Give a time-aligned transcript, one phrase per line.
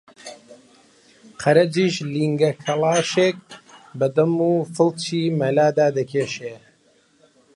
[1.41, 3.37] فەرەجیش لینگە کەڵاشێک
[3.99, 6.55] بە دەم و فڵچی مەلادا دەکێشێ